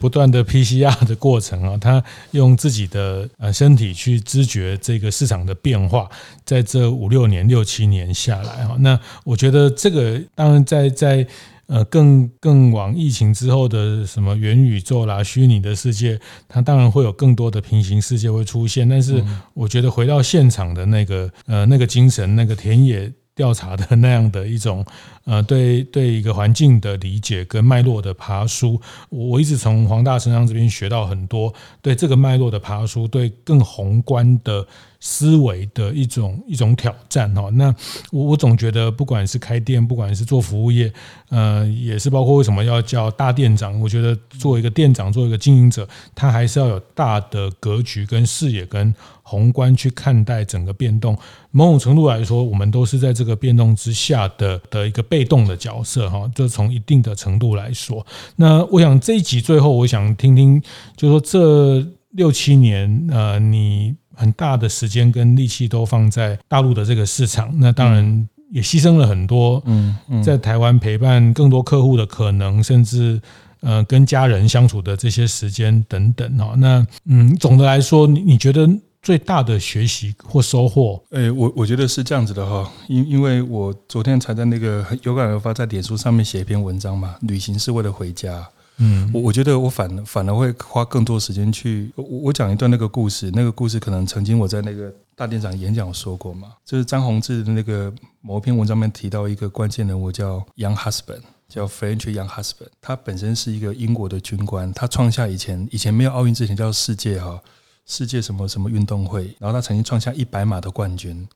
[0.00, 6.08] 不断的 PCR 的过程啊，他用自己的呃身体去知觉这个市场的变化，
[6.44, 11.24] 在这五六年、六七年下来哈，那我觉得这个当然在在
[11.66, 23.12] 呃更更往疫情之后的什么元宇宙啦、虚拟的世界，它当然会有更多的平行世界会出现，但是我觉得回到现场的那个呃那个精神、那个田野。
[23.36, 24.84] 调查的那样的一种
[25.24, 28.80] 呃，对对一个环境的理解跟脉络的爬梳，
[29.10, 31.52] 我一直从黄大身上这边学到很多
[31.82, 34.66] 对这个脉络的爬梳，对更宏观的
[34.98, 37.48] 思维的一种一种挑战哈。
[37.50, 37.74] 那
[38.10, 40.92] 我我总觉得，不管是开店，不管是做服务业，
[41.28, 43.78] 呃，也是包括为什么要叫大店长。
[43.80, 48.94] 我觉得做一个店长，做一个经营者，他还是要有大的格局跟视野跟。
[49.22, 51.16] 宏观去看待整个变动，
[51.52, 56.30] 某种程度来说，我们都是在这个变动之下的的一个被动的角色哈。
[56.34, 60.62] 就从一定的程度来说，那我想这一集最后，我想听听，
[60.96, 73.20] 就是说这六七年，呃，你很大的时间跟力气都放在大陆的这个市场，那当然也牺牲了很多，嗯，在台湾陪伴更多客户的可能，甚至
[73.62, 76.54] 呃跟家人相处的这些时间等等哈。
[76.56, 78.70] 那嗯，总的来说，你你觉得？
[79.02, 88.46] 最大的学习或收获，诶，我我觉得是这样子的哈，因因为我昨天才在那个有感而发，在脸书上面写一篇文章嘛，旅行是为了回家。
[88.82, 107.40] 嗯，我我觉得我反反而会花更多时间去，我我讲一段那个故事，那个故事可能曾经我在那个大店长演讲说过嘛，就是张宏志的那个某一篇文章里面提到一个关键人物叫 Young Husband，叫 French Young Husband，他本身是一个英国的军官，他创下以前以前没有奥运之前叫世界哈。
[107.90, 111.28] 世界什么什么运动会，然后他曾经创下一百码的冠军。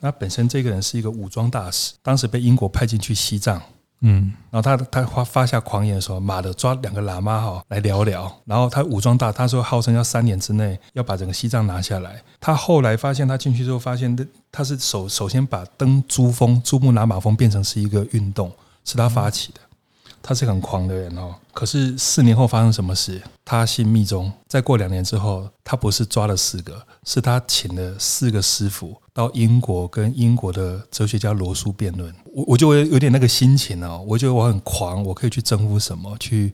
[0.00, 3.60] 那本身这个人是一个武装大使，当时被英国派进去西藏，
[4.00, 12.22] 嗯，然后他他发发下狂言说：“妈的，抓两个喇嘛哈来聊聊。”然后他武装大，他说号称要三年之内要把整个西藏拿下来。
[12.40, 14.16] 他后来发现，他进去之后发现，
[14.50, 18.50] 他是首首先把登珠峰、珠穆朗玛峰变成是一个运动，
[18.84, 19.60] 是他发起的。
[20.28, 23.18] 他是很狂的人哦，可是四年后发生什么事？
[23.46, 32.14] 他信密宗，再过两年之后，他不是抓了四个，是他请了四个师傅到英国跟英国的哲学家罗素辩论。
[32.26, 36.52] 我我就有点那个心情哦，我觉得我很狂，我可以去征服什么，去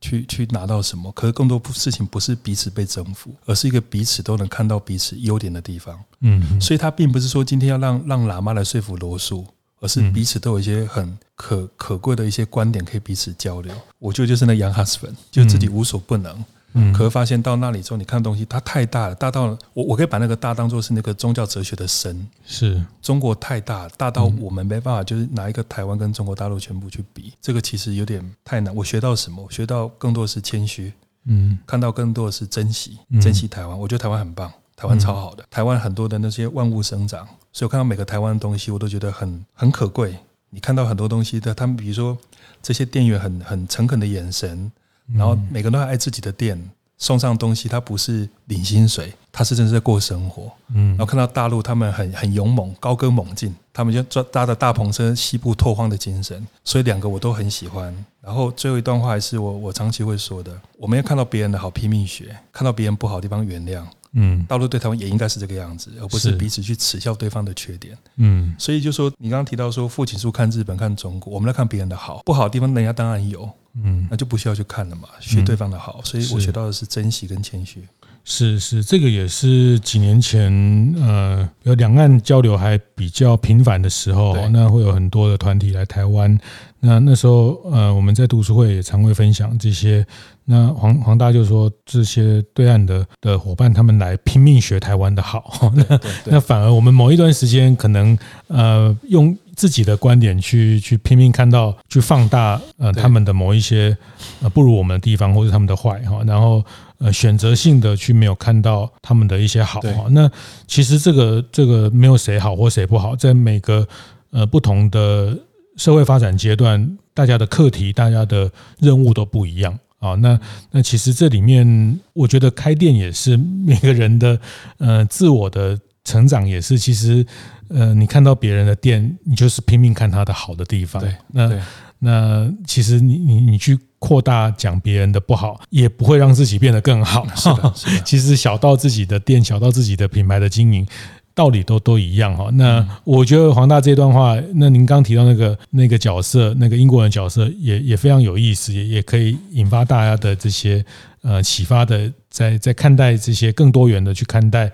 [0.00, 1.12] 去去拿到什么。
[1.12, 6.02] 可是更多事情不是彼此被征服，而是一个彼此都能看到彼此优点的地方。
[6.20, 9.46] 嗯，所以他并不是说今天要让让喇嘛来说服罗素。
[9.82, 13.74] 而是彼此都有一些很可可贵的一些观点可以彼此交流。
[13.98, 16.44] 我觉得就是那 Young Husband，就自己无所不能。
[16.74, 22.28] 嗯，可是发现到那里之后，你看东西它太大了，大到我我可以把那个大当做是那个宗教哲学的神。
[22.44, 28.74] 是中国太大，大到我们没办法，就是拿一个台湾跟中国大陆全部去比，这个其实有点太难。
[28.76, 29.42] 我学到什么？
[29.42, 30.92] 我学到更多的是谦虚，
[31.24, 33.76] 嗯，看到更多的是珍惜，珍惜台湾。
[33.76, 34.52] 我觉得台湾很棒。
[34.76, 40.16] 台湾超好的，台湾很多的那些万物生长，所以我看到每个台湾的东西，我都觉得很很可贵。
[40.50, 42.16] 你看到很多东西的，他们比如说
[42.62, 44.70] 这些店员很很诚恳的眼神，
[45.14, 50.50] 然后每个人都爱自己的店，送上东西，他不是领薪水，他是真的在过生活。
[50.74, 57.94] 嗯，然后看到大陆他们很很勇猛，高歌猛进，他们就坐搭着大篷车，西部拓荒的精神，所以两个我都很喜欢。
[58.20, 63.84] 然后最后一段话还是我我长期会说的：我们要看到别人的好拼命学，看到别人不好的地方原谅。
[64.12, 67.96] 嗯，大陆对台湾也应该是这个样子，而不是彼此去耻笑对方的缺点。
[68.16, 76.00] 嗯，所以就说你刚刚提到说，父亲是看日本、看中国，我们来看别人的好，不好的地方人家当然有，嗯，那就不需要去看了嘛，学对方的好。
[76.02, 77.86] 所以我学到的是珍惜跟谦虚。
[78.30, 86.38] 是是，这个也是几年前，呃，有两岸交流还比较频繁的时候，那会有很多的团体来台湾。
[86.78, 90.06] 那那时候，呃，我们在读书会也常会分享这些。
[90.44, 95.72] 那黄黄大就说，这些对岸的的伙伴，他们来拼命学台湾的好。
[95.74, 98.16] 那 那反而我们某一段时间，可能
[98.46, 103.96] 呃用自己的观点去去拼命看到，去放大呃他们的某一些
[104.40, 106.22] 呃不如我们的地方，或者他们的坏哈。
[106.24, 106.64] 然后
[107.00, 110.06] 呃选择性的去没有看到他们的一些好哈。
[110.10, 110.30] 那
[110.68, 113.86] 其实这个这个没有谁好或谁不好，在每个
[114.30, 115.36] 呃不同的。
[115.76, 120.14] 社会发展阶段，大家的课题、大家的任务都不一样啊。
[120.16, 120.38] 那
[120.70, 124.38] 那其实这里面，我觉得开店也是每个人的
[124.76, 127.24] 呃自我的成长，也是其实
[127.68, 131.00] 呃，你看到别人的店，你就是拼命看他的好的地方。
[131.00, 131.62] 对，那
[132.00, 137.24] 那其实你你你去扩大讲别人的不好，也不会让自己变得更好。
[137.36, 138.02] 是的，是的。
[138.04, 140.84] 其实小到自己的店，小到自己的品牌的经营。
[141.32, 150.84] 道理都都一样哈，那我觉得黄大这段话，那您刚提到那个那个角色，那个英国人角色也也非常有意思，也也可以引发大家的这些
[151.22, 154.70] 呃启发的，在在看待这些更多元的去看待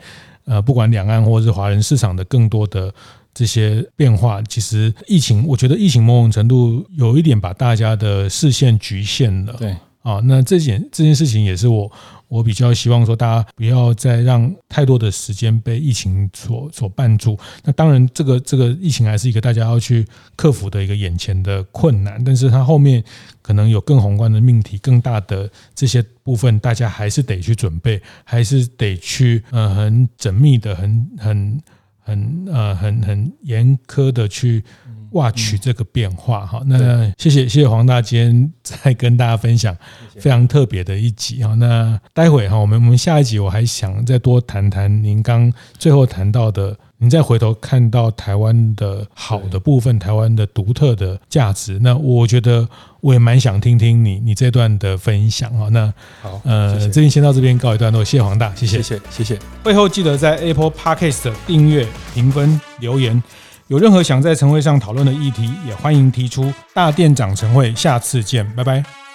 [0.47, 2.93] 呃，不管两岸或者是华人市场的更多的
[3.37, 4.41] 这些变化。
[4.49, 9.53] 其实疫情，我觉得疫情某种程度有一点把大家的视线局限了。
[9.59, 11.93] 对啊，那这件这件事情也是我。
[12.29, 17.39] 我比较希望说，大家不要再让太多的时间被疫情所所绊住。
[17.63, 23.03] 那当然，这个这个疫情还是一个大家要去克服的一个眼前的困难，但是它后面
[23.43, 31.63] 可能有更宏观的命题、更大的这些部分，大家还是得去准备，还是得去呃很缜密的、很很
[32.07, 34.65] 很呃很很严苛的去。
[35.13, 39.75] 挖取这个变化哈，那谢谢谢谢黄大今天再 跟大家分享
[40.19, 41.55] 非常特别的一集哈。
[41.55, 51.79] 那待会哈，我们我们下一集我还想再多谈谈您刚最后谈到的，您再回头看到台湾的好的部分，台湾的独特的价值。
[51.81, 52.69] 那我觉得
[53.07, 55.69] 我也蛮想听听你你这段的分享哈。
[55.69, 59.39] 那好，呃，这边先到这边告一段落，谢谢黄大，谢谢谢谢谢谢。
[59.63, 63.23] 会后记得在 Apple Podcast 订阅、评分、留言。
[63.69, 66.53] 有任何想在晨会上讨论的议题，也欢迎提出。
[66.75, 69.06] 大店长晨会，下次见，拜拜。